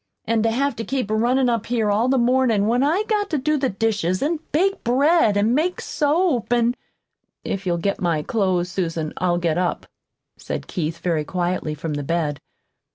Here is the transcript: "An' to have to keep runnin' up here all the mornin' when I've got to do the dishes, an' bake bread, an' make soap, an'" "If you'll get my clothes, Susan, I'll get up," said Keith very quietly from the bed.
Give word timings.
"An' 0.25 0.41
to 0.41 0.49
have 0.49 0.75
to 0.77 0.83
keep 0.83 1.11
runnin' 1.11 1.47
up 1.47 1.67
here 1.67 1.91
all 1.91 2.07
the 2.09 2.17
mornin' 2.17 2.65
when 2.65 2.81
I've 2.81 3.07
got 3.07 3.29
to 3.29 3.37
do 3.37 3.55
the 3.55 3.69
dishes, 3.69 4.23
an' 4.23 4.39
bake 4.51 4.83
bread, 4.83 5.37
an' 5.37 5.53
make 5.53 5.79
soap, 5.79 6.51
an'" 6.51 6.73
"If 7.53 7.67
you'll 7.67 7.77
get 7.77 8.01
my 8.01 8.23
clothes, 8.23 8.67
Susan, 8.71 9.13
I'll 9.17 9.37
get 9.37 9.59
up," 9.59 9.85
said 10.37 10.65
Keith 10.65 10.97
very 10.97 11.23
quietly 11.23 11.75
from 11.75 11.93
the 11.93 12.01
bed. 12.03 12.39